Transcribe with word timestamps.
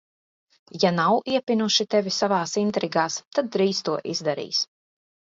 Ja 0.83 0.91
nav 0.99 1.17
iepinuši 1.33 1.85
tevi 1.93 2.13
savās 2.15 2.53
intrigās, 2.61 3.17
tad 3.37 3.51
drīz 3.57 3.83
to 3.91 3.99
izdarīs. 4.15 4.63